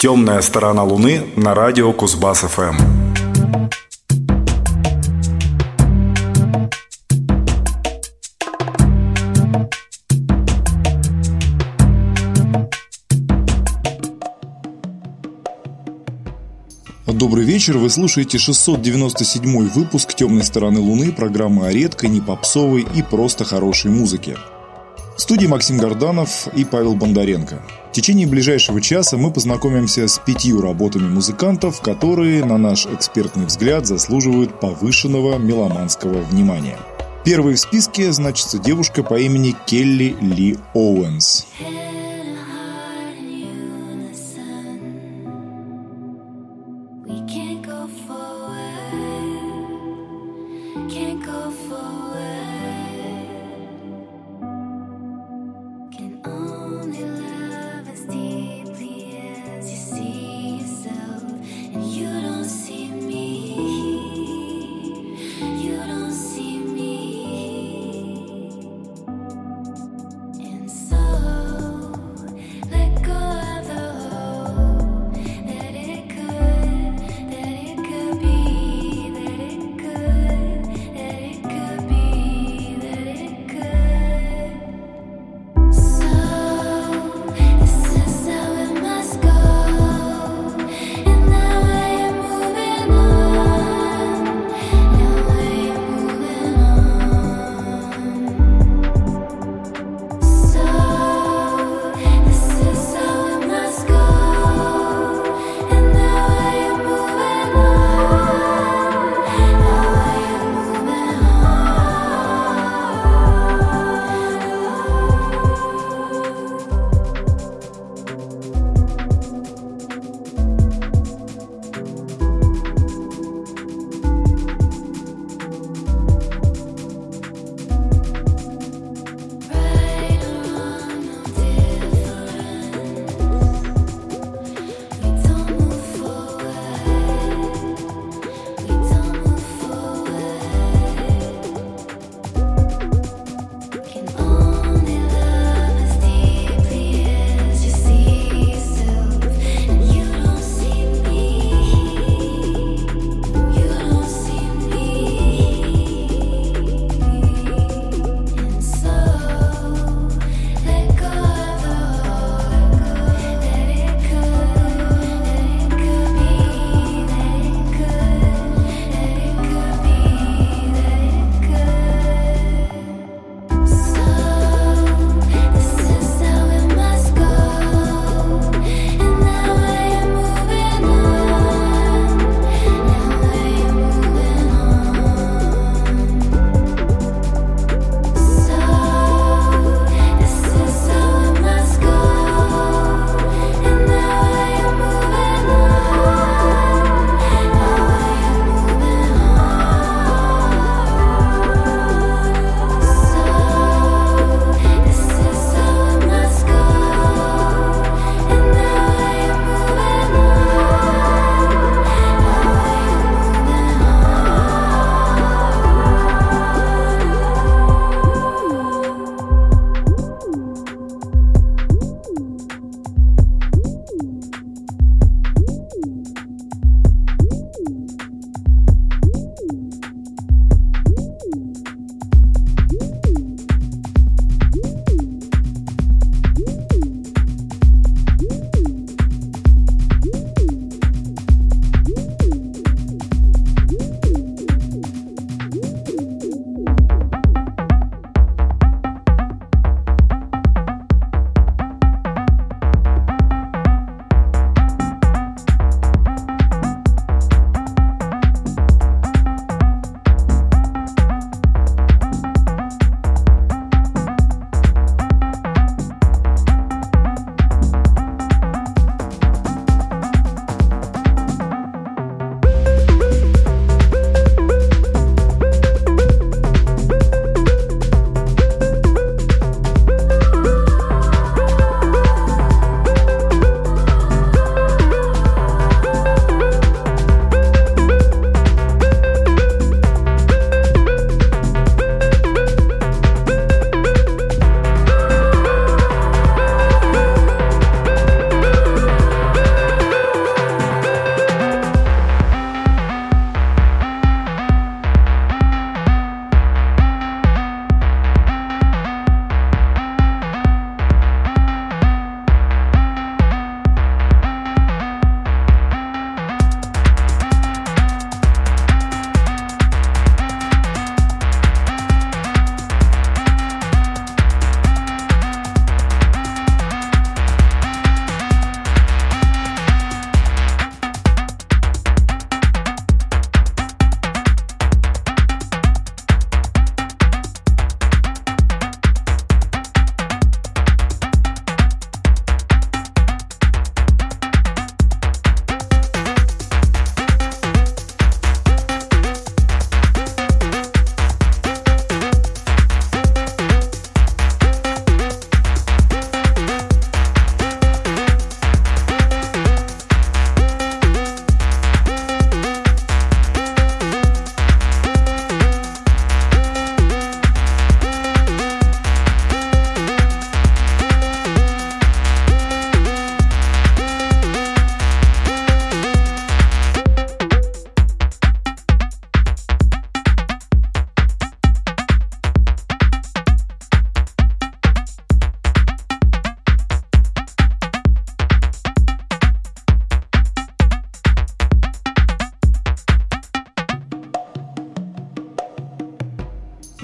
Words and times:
Темная 0.00 0.40
сторона 0.40 0.82
Луны 0.82 1.26
на 1.36 1.54
радио 1.54 1.92
Кузбасс 1.92 2.38
ФМ. 2.38 2.74
Добрый 17.06 17.44
вечер, 17.44 17.76
вы 17.76 17.90
слушаете 17.90 18.38
697 18.38 19.68
выпуск 19.68 20.14
«Темной 20.14 20.44
стороны 20.44 20.80
Луны» 20.80 21.12
программы 21.12 21.66
о 21.66 21.72
редкой, 21.72 22.08
не 22.08 22.22
попсовой 22.22 22.86
и 22.94 23.02
просто 23.02 23.44
хорошей 23.44 23.90
музыке. 23.90 24.38
В 25.18 25.20
студии 25.20 25.46
Максим 25.46 25.76
Горданов 25.76 26.48
и 26.54 26.64
Павел 26.64 26.94
Бондаренко. 26.94 27.62
В 27.90 27.92
течение 27.92 28.28
ближайшего 28.28 28.80
часа 28.80 29.16
мы 29.16 29.32
познакомимся 29.32 30.06
с 30.06 30.20
пятью 30.20 30.60
работами 30.60 31.08
музыкантов, 31.08 31.80
которые, 31.80 32.44
на 32.44 32.56
наш 32.56 32.86
экспертный 32.86 33.46
взгляд, 33.46 33.84
заслуживают 33.84 34.60
повышенного 34.60 35.38
меломанского 35.38 36.22
внимания. 36.22 36.78
Первой 37.24 37.54
в 37.54 37.58
списке 37.58 38.12
значится 38.12 38.60
девушка 38.60 39.02
по 39.02 39.18
имени 39.18 39.56
Келли 39.66 40.16
Ли 40.20 40.56
Оуэнс. 40.72 41.46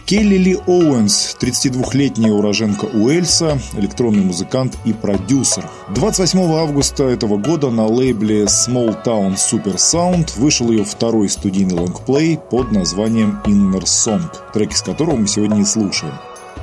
Келли 0.07 0.37
Ли 0.37 0.57
Оуэнс, 0.69 1.37
32-летняя 1.41 2.31
уроженка 2.31 2.85
Уэльса, 2.85 3.59
электронный 3.77 4.23
музыкант 4.23 4.79
и 4.85 4.93
продюсер. 4.93 5.69
28 5.97 6.39
августа 6.53 7.09
этого 7.09 7.39
года 7.39 7.71
на 7.71 7.89
лейбле 7.89 8.45
Smalltown 8.45 9.35
Supersound 9.35 10.39
вышел 10.39 10.71
ее 10.71 10.85
второй 10.85 11.29
студийный 11.29 11.75
лонгплей 11.75 12.39
под 12.39 12.71
названием 12.71 13.43
Inner 13.47 13.83
Song, 13.83 14.23
треки 14.55 14.75
с 14.75 14.83
которого 14.83 15.17
мы 15.17 15.27
сегодня 15.27 15.63
и 15.63 15.65
слушаем. 15.65 16.15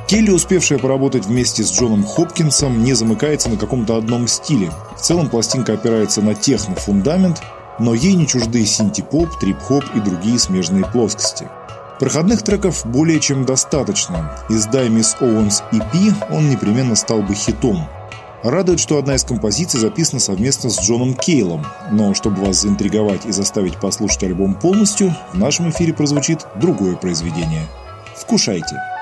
Келли, 0.07 0.29
успевшая 0.29 0.79
поработать 0.79 1.25
вместе 1.25 1.65
с 1.65 1.77
Джоном 1.77 2.05
Хопкинсом, 2.05 2.81
не 2.81 2.93
замыкается 2.93 3.49
на 3.49 3.57
каком-то 3.57 3.97
одном 3.97 4.29
стиле. 4.29 4.71
В 4.97 5.01
целом 5.01 5.27
пластинка 5.27 5.73
опирается 5.73 6.21
на 6.21 6.33
техно-фундамент, 6.33 7.41
но 7.77 7.93
ей 7.93 8.13
не 8.13 8.25
чужды 8.25 8.65
синти-поп, 8.65 9.37
трип-хоп 9.37 9.83
и 9.95 9.99
другие 9.99 10.39
смежные 10.39 10.85
плоскости– 10.85 11.49
Проходных 11.99 12.41
треков 12.41 12.85
более 12.85 13.19
чем 13.19 13.45
достаточно. 13.45 14.31
Издай 14.49 14.89
Мисс 14.89 15.15
Оуэнс 15.19 15.63
EP 15.71 16.13
он 16.31 16.49
непременно 16.49 16.95
стал 16.95 17.21
бы 17.21 17.35
хитом. 17.35 17.87
Радует, 18.43 18.79
что 18.79 18.97
одна 18.97 19.15
из 19.15 19.23
композиций 19.23 19.79
записана 19.79 20.19
совместно 20.19 20.69
с 20.69 20.81
Джоном 20.81 21.13
Кейлом. 21.13 21.65
Но 21.91 22.13
чтобы 22.13 22.43
вас 22.43 22.61
заинтриговать 22.61 23.25
и 23.25 23.31
заставить 23.31 23.79
послушать 23.79 24.23
альбом 24.23 24.55
полностью, 24.55 25.15
в 25.31 25.37
нашем 25.37 25.69
эфире 25.69 25.93
прозвучит 25.93 26.45
другое 26.55 26.95
произведение. 26.95 27.67
Вкушайте! 28.17 28.92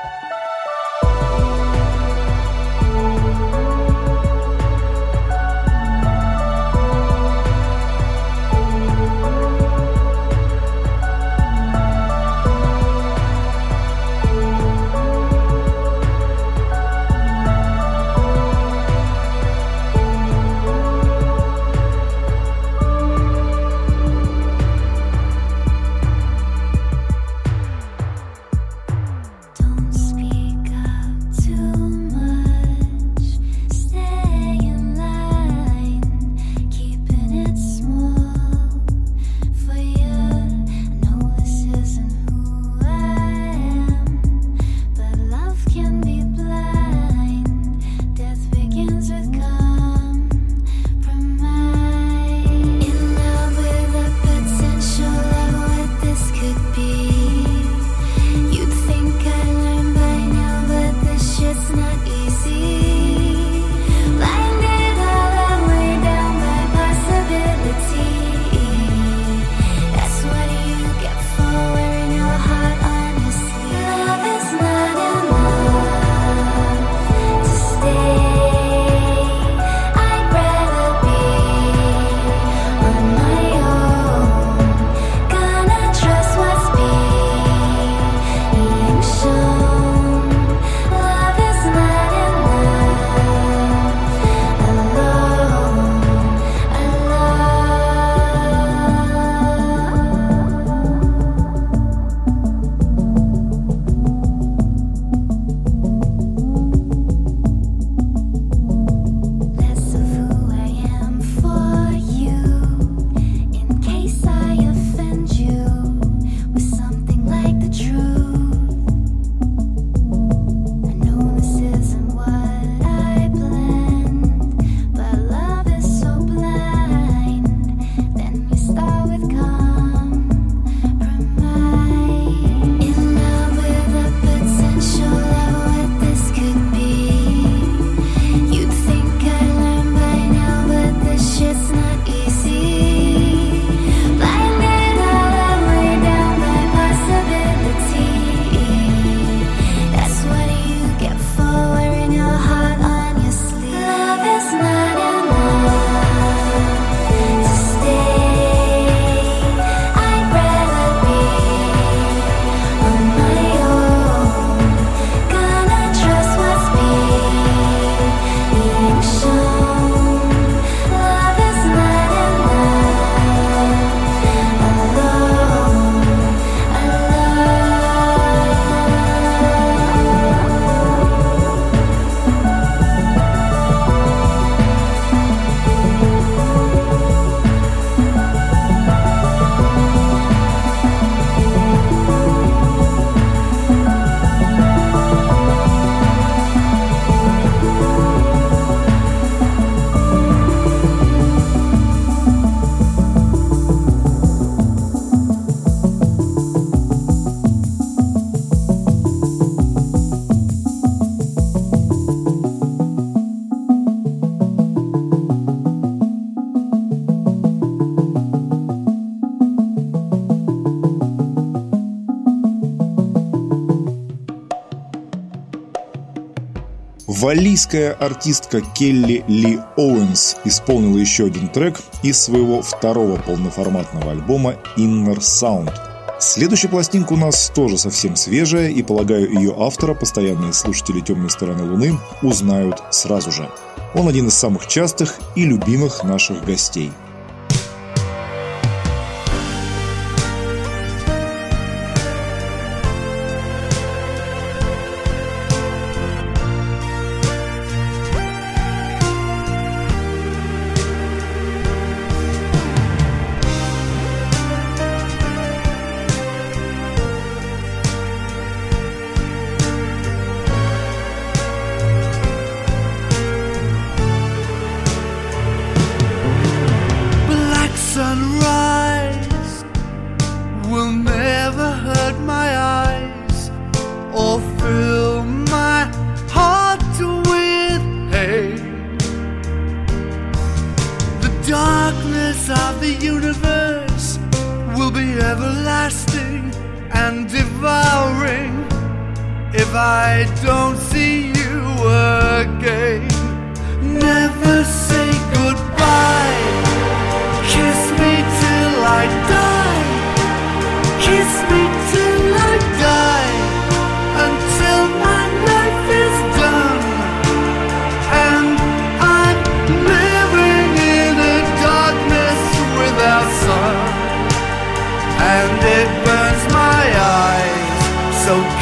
Валийская 227.32 227.94
артистка 227.94 228.60
Келли 228.60 229.24
Ли 229.26 229.58
Оуэнс 229.78 230.36
исполнила 230.44 230.98
еще 230.98 231.28
один 231.28 231.48
трек 231.48 231.80
из 232.04 232.22
своего 232.22 232.62
второго 232.62 233.16
полноформатного 233.22 234.12
альбома 234.12 234.56
Inner 234.76 235.18
Sound. 235.20 235.72
Следующая 236.20 236.68
пластинка 236.68 237.14
у 237.14 237.16
нас 237.16 237.50
тоже 237.56 237.78
совсем 237.78 238.18
свежая, 238.18 238.68
и, 238.68 238.84
полагаю, 238.84 239.32
ее 239.32 239.56
автора 239.58 239.94
постоянные 239.94 240.52
слушатели 240.52 241.00
«Темной 241.00 241.30
стороны 241.30 241.64
Луны» 241.64 241.98
узнают 242.22 242.84
сразу 242.92 243.32
же. 243.32 243.50
Он 243.96 244.10
один 244.10 244.28
из 244.28 244.34
самых 244.34 244.68
частых 244.68 245.18
и 245.38 245.46
любимых 245.46 246.04
наших 246.04 246.44
гостей– 246.44 246.92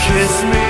kiss 0.10 0.44
me 0.44 0.69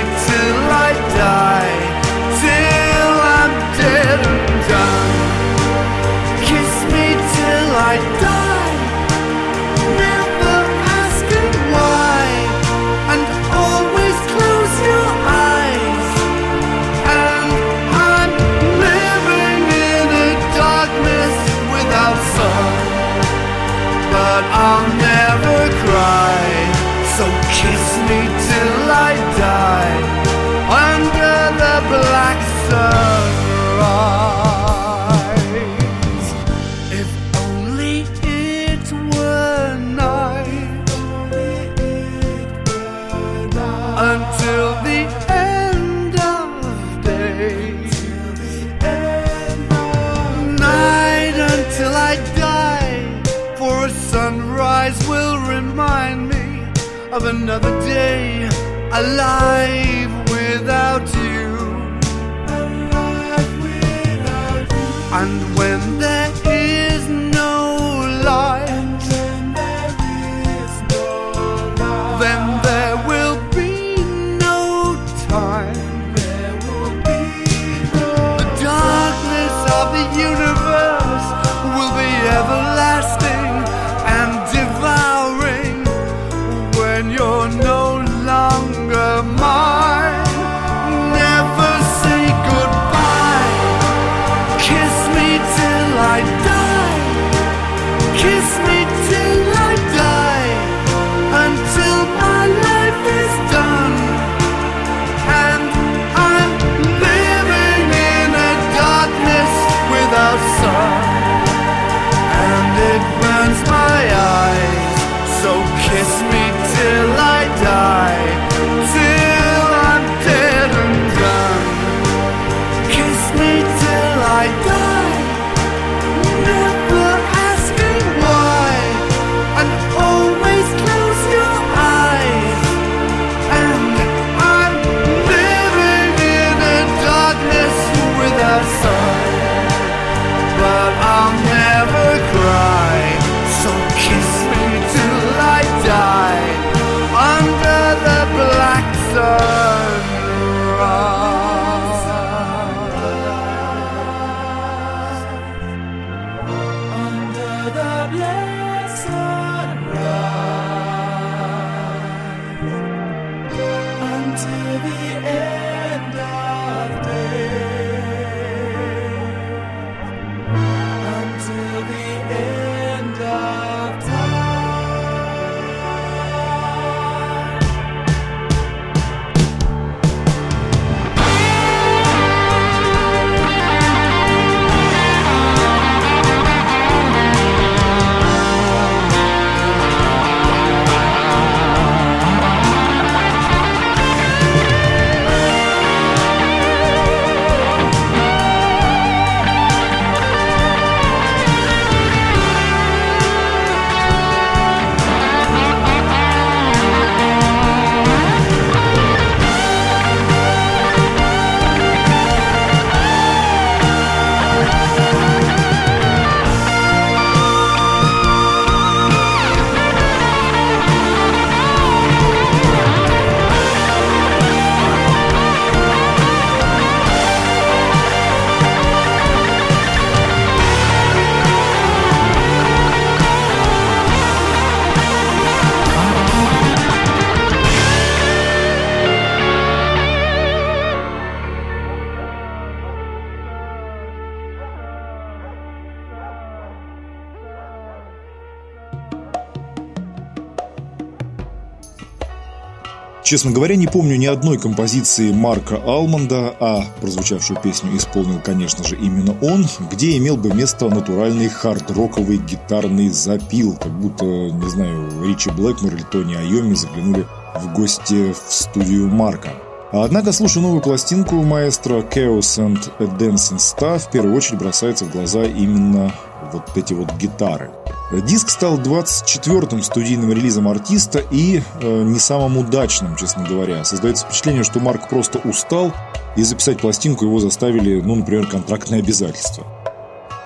Честно 253.30 253.52
говоря, 253.52 253.76
не 253.76 253.86
помню 253.86 254.16
ни 254.16 254.26
одной 254.26 254.58
композиции 254.58 255.30
Марка 255.30 255.76
Алманда, 255.76 256.52
а 256.58 256.82
прозвучавшую 257.00 257.60
песню 257.60 257.96
исполнил, 257.96 258.40
конечно 258.44 258.82
же, 258.82 258.96
именно 258.96 259.36
он, 259.40 259.68
где 259.88 260.16
имел 260.16 260.36
бы 260.36 260.52
место 260.52 260.88
натуральный 260.88 261.46
хард-роковый 261.46 262.38
гитарный 262.38 263.08
запил, 263.10 263.76
как 263.76 263.92
будто, 263.92 264.24
не 264.24 264.68
знаю, 264.68 265.08
Ричи 265.22 265.48
Блэкмор 265.50 265.94
или 265.94 266.02
Тони 266.02 266.34
Айоми 266.34 266.74
заглянули 266.74 267.24
в 267.54 267.72
гости 267.72 268.32
в 268.32 268.52
студию 268.52 269.06
Марка. 269.06 269.50
Однако, 269.92 270.32
слушая 270.32 270.64
новую 270.64 270.82
пластинку 270.82 271.36
маэстро 271.36 272.00
Chaos 272.00 272.58
and 272.58 272.80
a 272.98 273.04
Dancing 273.04 273.58
Star, 273.58 274.00
в 274.00 274.10
первую 274.10 274.34
очередь 274.34 274.58
бросается 274.58 275.04
в 275.04 275.12
глаза 275.12 275.44
именно 275.44 276.12
вот 276.52 276.64
эти 276.74 276.94
вот 276.94 277.12
гитары. 277.12 277.70
Диск 278.12 278.50
стал 278.50 278.78
24-м 278.78 279.82
студийным 279.82 280.32
релизом 280.32 280.66
артиста 280.66 281.20
и 281.30 281.62
э, 281.80 282.02
не 282.02 282.18
самым 282.18 282.58
удачным, 282.58 283.14
честно 283.14 283.46
говоря. 283.48 283.84
Создается 283.84 284.26
впечатление, 284.26 284.64
что 284.64 284.80
Марк 284.80 285.08
просто 285.08 285.38
устал, 285.38 285.92
и 286.36 286.42
записать 286.42 286.80
пластинку 286.80 287.24
его 287.24 287.38
заставили, 287.38 288.00
ну, 288.00 288.16
например, 288.16 288.48
контрактные 288.48 289.00
обязательства. 289.00 289.64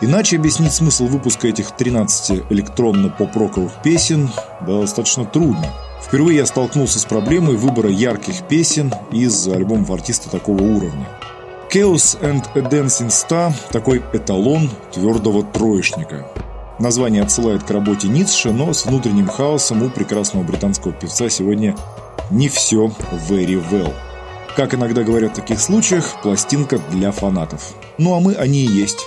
Иначе 0.03 0.37
объяснить 0.37 0.73
смысл 0.73 1.07
выпуска 1.07 1.49
этих 1.49 1.71
13 1.75 2.43
электронно-поп-роковых 2.51 3.73
песен 3.83 4.29
достаточно 4.61 5.25
трудно. 5.25 5.73
Впервые 6.03 6.39
я 6.39 6.47
столкнулся 6.47 6.99
с 6.99 7.05
проблемой 7.07 7.57
выбора 7.57 7.89
ярких 7.89 8.47
песен 8.47 8.93
из 9.11 9.49
альбомов 9.49 9.91
артиста 9.91 10.29
такого 10.29 10.63
уровня. 10.63 11.09
Chaos 11.73 12.21
and 12.21 12.45
a 12.55 12.61
Dancing 12.61 13.09
Star– 13.09 13.53
такой 13.73 14.03
эталон 14.13 14.69
твердого 14.93 15.43
троечника. 15.43 16.27
Название 16.79 17.23
отсылает 17.23 17.63
к 17.63 17.71
работе 17.71 18.09
Ницше, 18.09 18.51
но 18.51 18.73
с 18.73 18.85
внутренним 18.85 19.29
хаосом 19.29 19.83
у 19.83 19.91
прекрасного 19.91 20.43
британского 20.43 20.93
певца 20.93 21.29
сегодня 21.29 21.77
не 22.31 22.49
все 22.49 22.91
very 23.29 23.63
well. 23.71 23.93
Как 24.57 24.75
иногда 24.75 25.03
говорят 25.03 25.33
в 25.33 25.37
таких 25.37 25.61
случаях, 25.61 26.21
пластинка 26.23 26.81
для 26.91 27.13
фанатов. 27.13 27.75
Ну 27.99 28.15
а 28.15 28.21
мы 28.21 28.35
они 28.35 28.65
и 28.65 28.71
есть. 28.71 29.07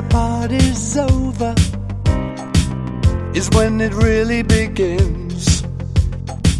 The 0.00 0.08
party's 0.08 0.96
over 0.96 1.54
is 3.34 3.50
when 3.50 3.80
it 3.80 3.92
really 3.94 4.42
begins. 4.42 5.62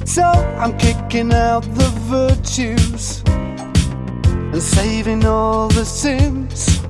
So 0.04 0.24
I'm 0.62 0.76
kicking 0.76 1.32
out 1.32 1.62
the 1.62 1.90
virtues 2.16 3.22
and 3.26 4.62
saving 4.62 5.24
all 5.24 5.68
the 5.68 5.84
sins. 5.84 6.80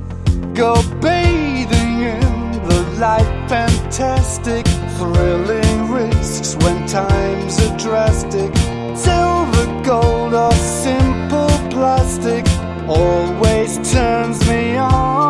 Go 0.54 0.74
bathing 1.00 1.94
in 2.14 2.52
the 2.70 2.80
light, 2.98 3.30
fantastic, 3.48 4.66
thrilling 4.98 5.92
risks 5.92 6.56
when 6.62 6.86
times 6.86 7.60
are 7.64 7.78
drastic. 7.78 8.50
Silver, 8.96 9.66
gold, 9.84 10.34
or 10.34 10.52
simple 10.82 11.54
plastic 11.70 12.44
always 12.88 13.92
turns 13.92 14.40
me 14.48 14.76
on. 14.76 15.30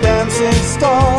Dancing 0.00 0.52
star. 0.52 1.11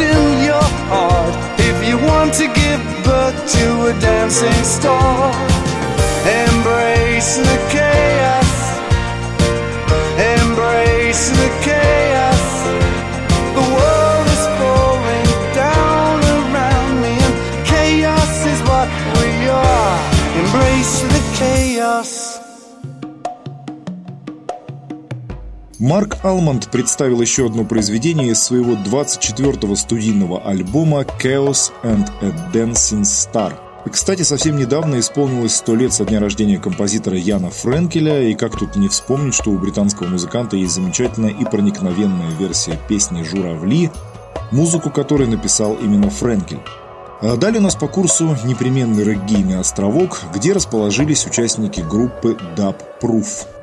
In 0.00 0.44
your 0.44 0.68
heart 0.90 1.34
if 1.60 1.88
you 1.88 1.96
want 1.98 2.32
to 2.34 2.46
give 2.46 2.80
birth 3.04 3.38
to 3.52 3.86
a 3.86 4.00
dancing 4.00 4.64
star. 4.64 5.32
Embrace 6.26 7.36
the 7.36 7.58
chaos. 7.70 8.23
Марк 25.84 26.16
Алмонд 26.22 26.70
представил 26.70 27.20
еще 27.20 27.44
одно 27.44 27.62
произведение 27.66 28.28
из 28.28 28.42
своего 28.42 28.72
24-го 28.72 29.76
студийного 29.76 30.40
альбома 30.40 31.02
«Chaos 31.22 31.72
and 31.82 32.08
a 32.22 32.34
Dancing 32.54 33.02
Star». 33.02 33.52
Кстати, 33.92 34.22
совсем 34.22 34.56
недавно 34.56 34.98
исполнилось 34.98 35.56
сто 35.56 35.74
лет 35.74 35.92
со 35.92 36.06
дня 36.06 36.20
рождения 36.20 36.56
композитора 36.56 37.18
Яна 37.18 37.50
Френкеля, 37.50 38.30
и 38.30 38.34
как 38.34 38.58
тут 38.58 38.76
не 38.76 38.88
вспомнить, 38.88 39.34
что 39.34 39.50
у 39.50 39.58
британского 39.58 40.06
музыканта 40.06 40.56
есть 40.56 40.72
замечательная 40.72 41.32
и 41.32 41.44
проникновенная 41.44 42.30
версия 42.38 42.80
песни 42.88 43.22
«Журавли», 43.22 43.90
музыку 44.52 44.88
которой 44.88 45.28
написал 45.28 45.74
именно 45.74 46.08
Френкель. 46.08 46.62
А 47.20 47.36
далее 47.36 47.60
у 47.60 47.62
нас 47.62 47.74
по 47.74 47.88
курсу 47.88 48.34
непременный 48.46 49.04
реггийный 49.04 49.60
островок, 49.60 50.22
где 50.34 50.54
расположились 50.54 51.26
участники 51.26 51.80
группы 51.80 52.38
Dub 52.56 52.76
Proof. 53.02 53.53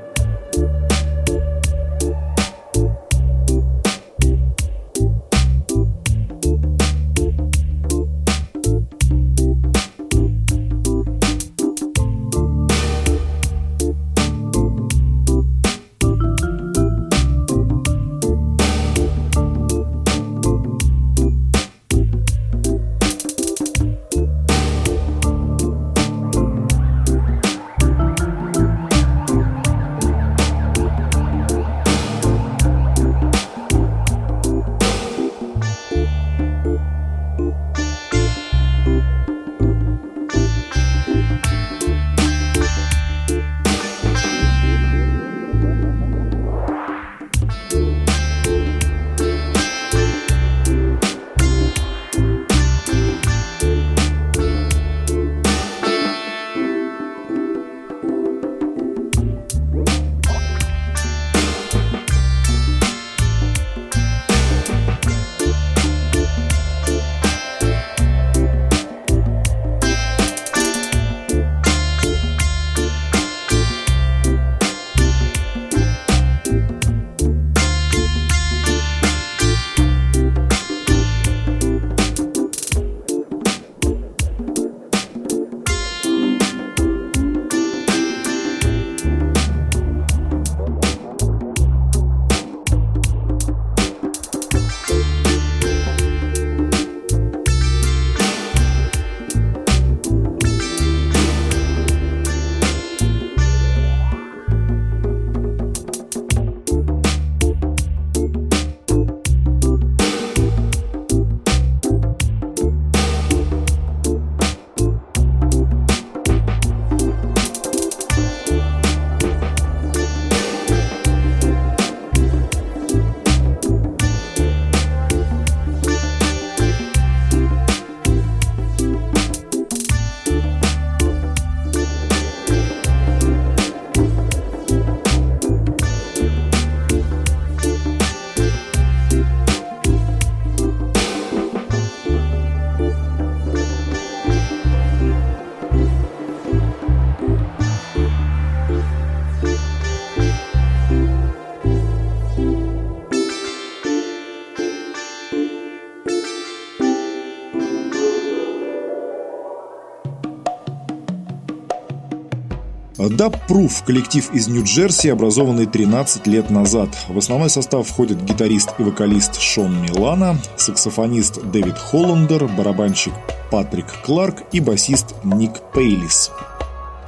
Dub 163.21 163.39
Proof– 163.47 163.83
коллектив 163.85 164.33
из 164.33 164.47
Нью-Джерси, 164.47 165.09
образованный 165.09 165.67
13 165.67 166.25
лет 166.25 166.49
назад. 166.49 166.89
В 167.07 167.19
основной 167.19 167.51
состав 167.51 167.87
входят 167.87 168.19
гитарист 168.23 168.71
и 168.79 168.81
вокалист 168.81 169.39
Шон 169.39 169.79
Милана, 169.79 170.39
саксофонист 170.57 171.39
Дэвид 171.51 171.77
Холландер, 171.77 172.47
барабанщик 172.47 173.13
Патрик 173.51 173.85
Кларк 174.03 174.41
и 174.51 174.59
басист 174.59 175.13
Ник 175.23 175.51
Пейлис. 175.71 176.31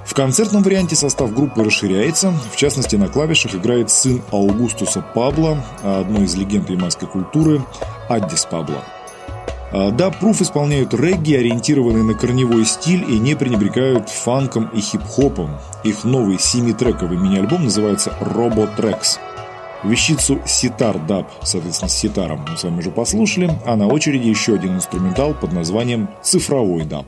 В 0.06 0.14
концертном 0.14 0.62
варианте 0.62 0.96
состав 0.96 1.34
группы 1.34 1.64
расширяется. 1.64 2.32
В 2.52 2.58
частности, 2.58 2.96
на 2.96 3.08
клавишах 3.08 3.56
играет 3.56 3.90
сын 3.90 4.22
Аугустуса 4.30 5.04
Пабло, 5.16 5.66
одной 5.82 6.26
из 6.26 6.36
легенд 6.36 6.70
ямайской 6.70 7.08
культуры– 7.08 7.66
Аддис 8.08 8.46
Пабло. 8.46 8.84
А, 9.74 9.90
да, 9.90 10.10
Proof 10.10 10.44
исполняют 10.44 10.94
регги, 10.94 11.34
ориентированные 11.34 12.04
на 12.04 12.14
корневой 12.14 12.64
стиль 12.64 13.04
и 13.10 13.18
не 13.18 13.36
пренебрегают 13.36 14.08
фанком 14.08 14.68
и 14.68 14.80
хип-хопом. 14.80 15.58
Их 15.84 16.04
новый 16.04 16.38
семитрековый 16.38 17.18
мини-альбом 17.18 17.64
называется 17.64 18.14
Tracks. 18.78 19.18
Вещицу 19.84 20.40
«Ситар 20.46 20.98
Даб», 21.00 21.28
соответственно, 21.42 21.90
с 21.90 21.98
ситаром 21.98 22.46
мы 22.50 22.56
с 22.56 22.64
вами 22.64 22.80
уже 22.80 22.92
послушали, 22.92 23.52
а 23.66 23.76
на 23.76 23.88
очереди 23.88 24.30
еще 24.30 24.54
один 24.54 24.76
инструментал 24.76 25.34
под 25.34 25.52
названием 25.52 26.08
«Цифровой 26.22 26.86
даб». 26.86 27.06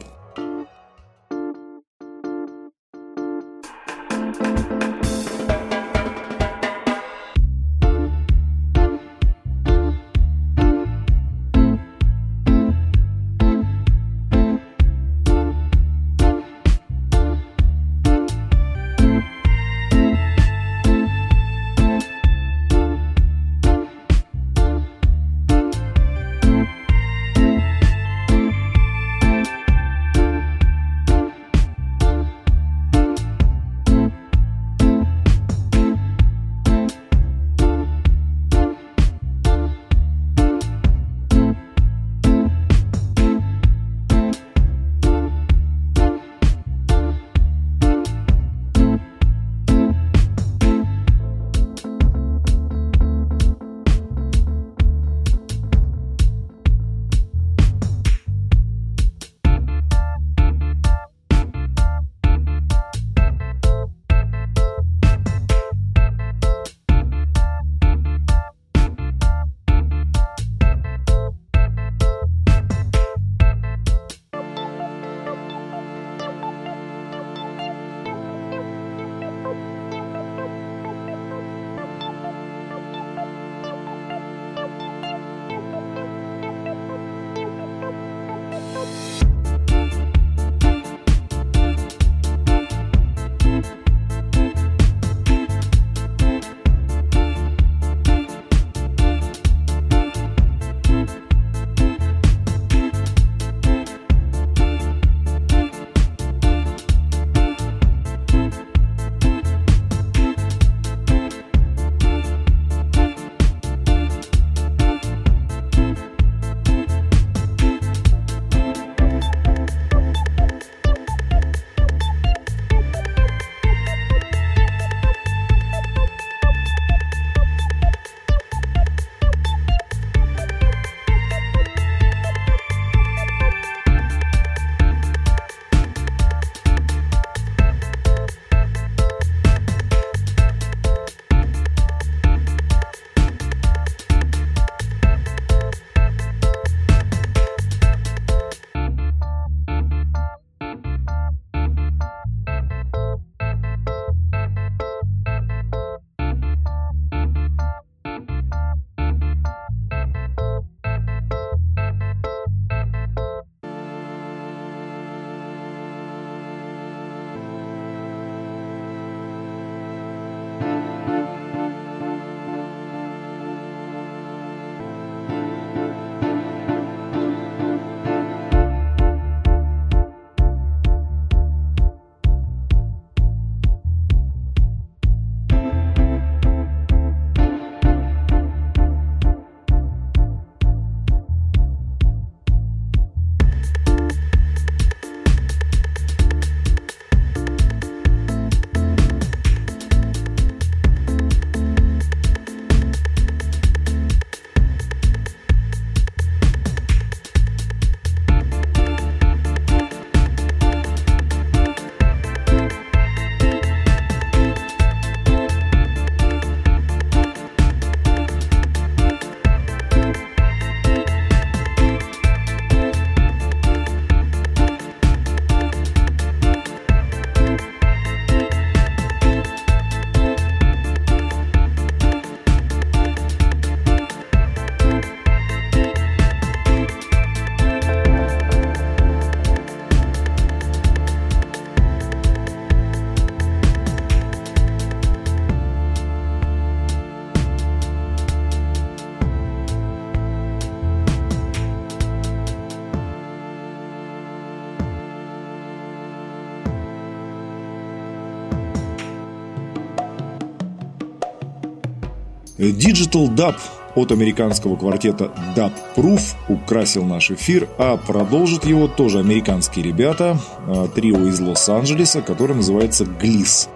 Digital 262.96 263.28
Dub 263.28 263.56
от 263.96 264.14
американского 264.14 264.78
квартета 264.78 265.30
Dub 265.54 265.74
Proof 265.98 266.22
украсил 266.48 267.04
наш 267.04 267.30
эфир, 267.30 267.68
а 267.78 267.98
продолжит 267.98 268.66
его 268.66 268.88
тоже 268.88 269.20
американские 269.20 269.84
ребята, 269.84 270.40
а, 270.66 270.88
трио 270.88 271.28
из 271.28 271.42
Лос-Анджелеса, 271.42 272.22
которое 272.22 272.54
называется 272.54 273.04
Gliss. 273.04 273.68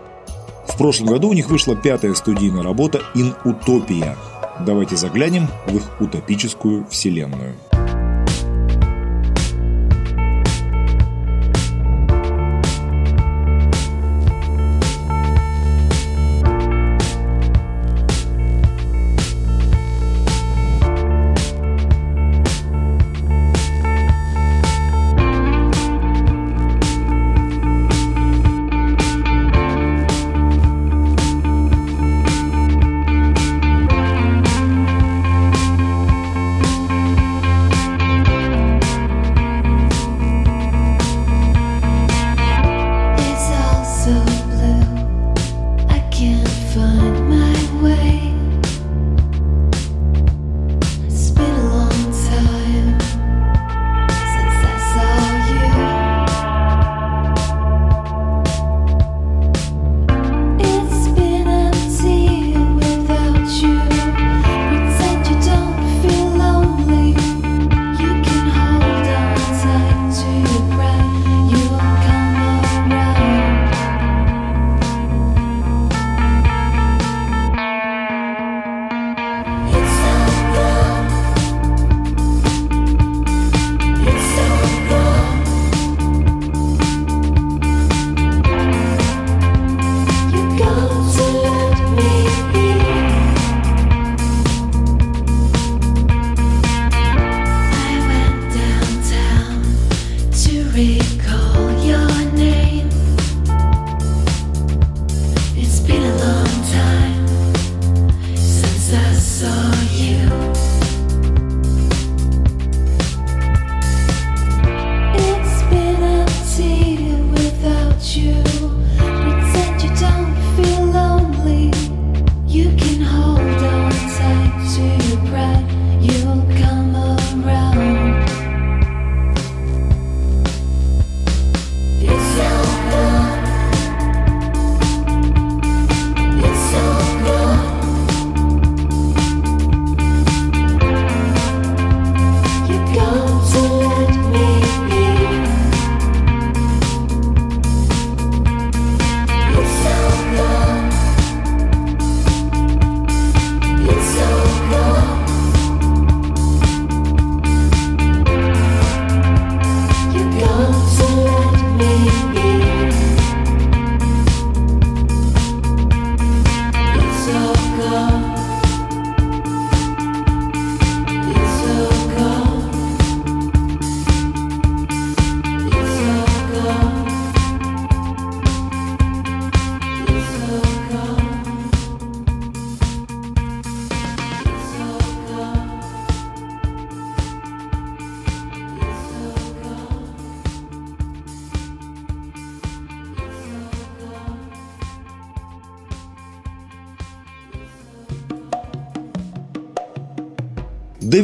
В 0.69 0.77
прошлом 0.77 1.07
году 1.07 1.27
у 1.27 1.33
них 1.33 1.49
вышла 1.49 1.75
пятая 1.75 2.13
студийная 2.13 2.63
работа 2.63 3.01
«In 3.13 3.35
Utopia». 3.43 4.15
Давайте 4.65 4.95
заглянем 4.95 5.49
в 5.67 5.75
их 5.75 5.83
утопическую 5.99 6.87
вселенную. 6.89 7.55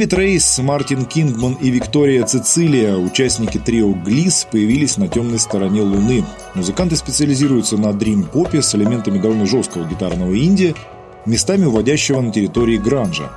Дэвид 0.05 0.19
Рейс, 0.19 0.59
Мартин 0.59 1.05
Кингман 1.05 1.53
и 1.55 1.71
Виктория 1.71 2.23
Цицилия, 2.25 2.95
участники 2.95 3.57
трио 3.57 3.91
Глис, 3.91 4.45
появились 4.51 4.97
на 4.97 5.07
темной 5.07 5.39
стороне 5.39 5.81
Луны. 5.81 6.23
Музыканты 6.53 6.95
специализируются 6.95 7.75
на 7.77 7.91
дрим-попе 7.91 8.61
с 8.61 8.75
элементами 8.75 9.17
довольно 9.17 9.47
жесткого 9.47 9.87
гитарного 9.87 10.37
инди, 10.37 10.75
местами 11.25 11.65
уводящего 11.65 12.21
на 12.21 12.31
территории 12.31 12.77
гранжа. 12.77 13.31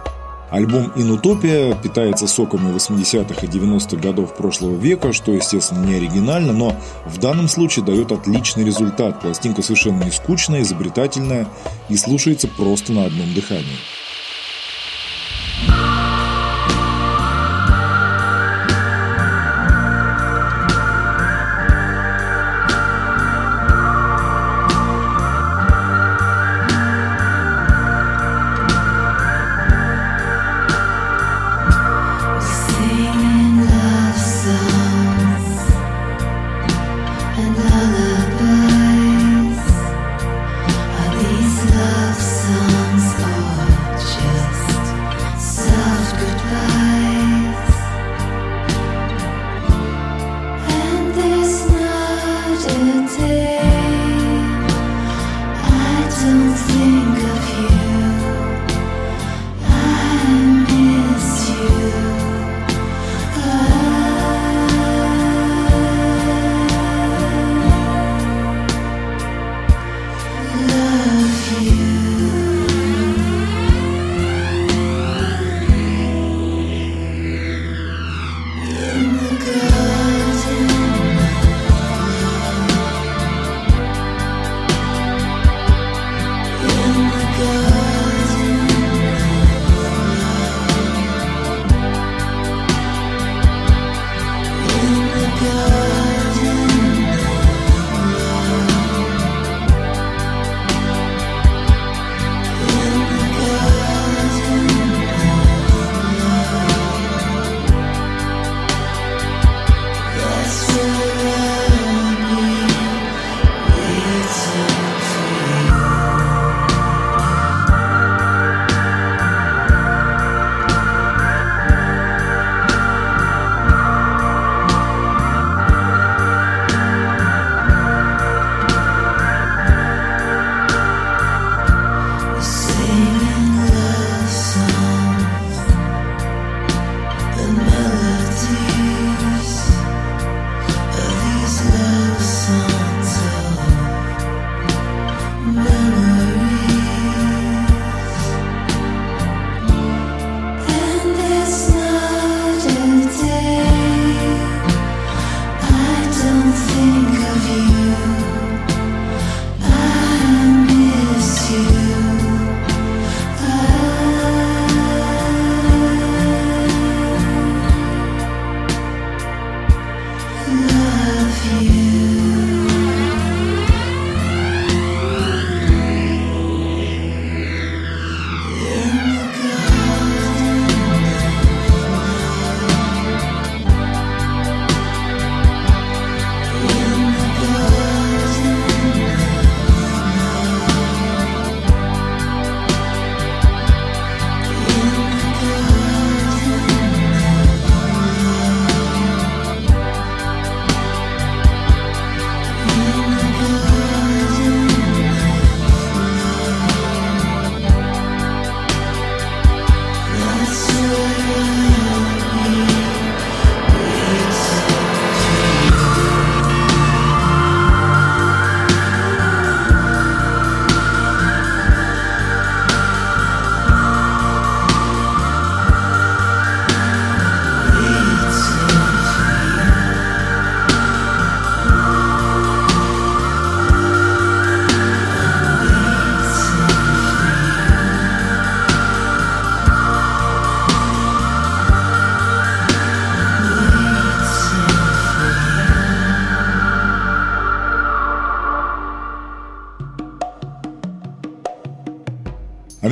Альбом 0.51 0.93
«Инутопия» 0.95 1.75
питается 1.75 2.27
соками 2.27 2.71
80-х 2.77 3.47
и 3.47 3.49
90-х 3.49 3.97
годов 3.97 4.37
прошлого 4.37 4.77
века, 4.77 5.15
что, 5.15 5.33
естественно, 5.33 5.87
не 5.87 5.95
оригинально, 5.95 6.53
но 6.53 6.77
в 7.07 7.17
данном 7.17 7.49
случае 7.49 7.87
дает 7.87 8.13
отличный 8.13 8.65
результат. 8.65 9.23
Пластинка 9.23 9.63
совершенно 9.63 10.05
не 10.05 10.11
скучная, 10.11 10.61
изобретательная 10.61 11.49
и 11.89 11.97
слушается 11.97 12.47
просто 12.47 12.93
на 12.93 13.07
одном 13.07 13.33
дыхании. 13.33 13.79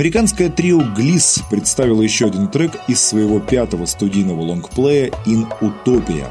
Американское 0.06 0.48
трио 0.50 0.82
Глис 0.94 1.40
представило 1.50 2.00
еще 2.00 2.26
один 2.26 2.46
трек 2.46 2.76
из 2.86 3.02
своего 3.02 3.40
пятого 3.40 3.86
студийного 3.86 4.40
лонгплея 4.40 5.10
«In 5.26 5.48
Utopia». 5.60 6.28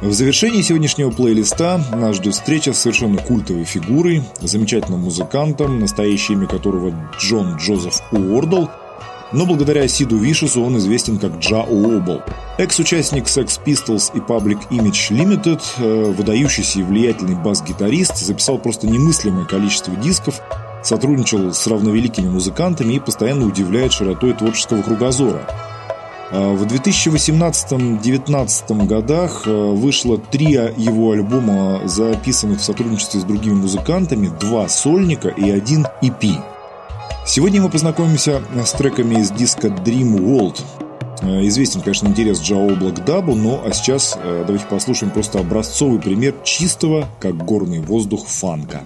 В 0.00 0.14
завершении 0.14 0.62
сегодняшнего 0.62 1.10
плейлиста 1.10 1.78
нас 1.94 2.16
ждет 2.16 2.32
встреча 2.32 2.72
с 2.72 2.78
совершенно 2.78 3.18
культовой 3.18 3.64
фигурой, 3.64 4.22
замечательным 4.40 5.00
музыкантом, 5.00 5.78
настоящее 5.78 6.38
имя 6.38 6.46
которого 6.46 6.94
Джон 7.20 7.56
Джозеф 7.56 8.00
Уордл, 8.12 8.68
но 9.32 9.44
благодаря 9.44 9.86
Сиду 9.88 10.16
Вишесу 10.16 10.62
он 10.62 10.78
известен 10.78 11.18
как 11.18 11.38
Джа 11.38 11.64
Уобл. 11.64 12.22
Экс-участник 12.56 13.24
Sex 13.24 13.60
Pistols 13.62 14.10
и 14.14 14.20
Public 14.20 14.70
Image 14.70 15.10
Limited, 15.10 15.60
э, 15.76 16.12
выдающийся 16.12 16.78
и 16.78 16.82
влиятельный 16.82 17.36
бас-гитарист, 17.36 18.16
записал 18.16 18.56
просто 18.56 18.86
немыслимое 18.86 19.44
количество 19.44 19.94
дисков, 19.96 20.40
сотрудничал 20.82 21.52
с 21.52 21.66
равновеликими 21.66 22.28
музыкантами 22.28 22.94
и 22.94 23.00
постоянно 23.00 23.46
удивляет 23.46 23.92
широтой 23.92 24.34
творческого 24.34 24.82
кругозора. 24.82 25.42
А, 26.32 26.54
в 26.54 26.64
2018-2019 26.64 28.86
годах 28.86 29.42
а, 29.46 29.72
вышло 29.72 30.16
три 30.16 30.52
его 30.52 31.10
альбома, 31.12 31.82
записанных 31.84 32.60
в 32.60 32.64
сотрудничестве 32.64 33.20
с 33.20 33.24
другими 33.24 33.52
музыкантами, 33.54 34.32
два 34.40 34.66
сольника 34.68 35.28
и 35.28 35.50
один 35.50 35.86
EP. 36.02 36.40
Сегодня 37.26 37.60
мы 37.60 37.68
познакомимся 37.68 38.40
с 38.64 38.72
треками 38.72 39.16
из 39.16 39.30
диска 39.30 39.68
Dream 39.68 40.18
World. 40.18 40.62
А, 41.20 41.46
известен, 41.46 41.82
конечно, 41.82 42.08
интерес 42.08 42.40
Джао 42.40 42.70
Black 42.70 43.04
Дабу, 43.04 43.34
но 43.34 43.60
а 43.62 43.70
сейчас 43.72 44.18
давайте 44.22 44.64
послушаем 44.64 45.12
просто 45.12 45.38
образцовый 45.38 46.00
пример 46.00 46.34
чистого, 46.44 47.06
как 47.20 47.36
горный 47.36 47.80
воздух, 47.80 48.26
фанка. 48.26 48.84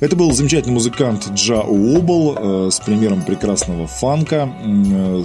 Это 0.00 0.16
был 0.16 0.32
замечательный 0.32 0.72
музыкант 0.72 1.28
Джа 1.34 1.60
Уобл 1.60 2.34
э, 2.34 2.70
с 2.70 2.80
примером 2.80 3.22
прекрасного 3.22 3.86
фанка. 3.86 4.50
Э, 4.64 5.22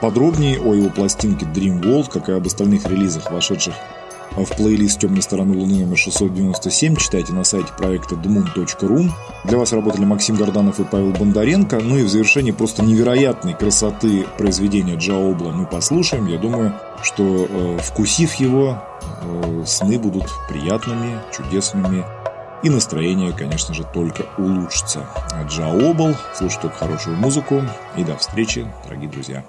подробнее 0.00 0.60
о 0.60 0.74
его 0.74 0.90
пластинке 0.90 1.46
Dream 1.46 1.80
World, 1.80 2.10
как 2.10 2.28
и 2.28 2.32
об 2.32 2.44
остальных 2.44 2.86
релизах, 2.86 3.30
вошедших 3.30 3.74
в 4.44 4.56
плейлист 4.56 5.00
«Темной 5.00 5.22
стороны 5.22 5.56
Луны» 5.56 5.78
номер 5.78 5.96
697 5.96 6.96
читайте 6.96 7.32
на 7.32 7.44
сайте 7.44 7.72
проекта 7.76 8.16
dmoon.ru. 8.16 9.10
Для 9.44 9.58
вас 9.58 9.72
работали 9.72 10.04
Максим 10.04 10.36
Горданов 10.36 10.78
и 10.80 10.84
Павел 10.84 11.12
Бондаренко. 11.12 11.80
Ну 11.80 11.96
и 11.96 12.02
в 12.02 12.08
завершении 12.08 12.50
просто 12.50 12.82
невероятной 12.82 13.54
красоты 13.54 14.26
произведения 14.36 14.96
Джа 14.96 15.14
Обла 15.14 15.52
мы 15.52 15.66
послушаем. 15.66 16.26
Я 16.26 16.38
думаю, 16.38 16.74
что 17.02 17.46
э, 17.48 17.78
вкусив 17.80 18.34
его, 18.34 18.82
э, 19.22 19.62
сны 19.64 19.98
будут 19.98 20.26
приятными, 20.48 21.18
чудесными 21.34 22.04
и 22.62 22.70
настроение, 22.70 23.32
конечно 23.32 23.74
же, 23.74 23.84
только 23.84 24.26
улучшится. 24.38 25.06
Джаобл, 25.48 26.14
слушайте 26.34 26.62
только 26.62 26.76
хорошую 26.76 27.16
музыку 27.16 27.62
и 27.96 28.04
до 28.04 28.16
встречи, 28.16 28.66
дорогие 28.84 29.10
друзья. 29.10 29.44